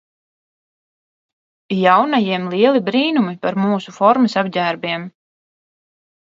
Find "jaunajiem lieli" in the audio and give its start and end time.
1.79-2.81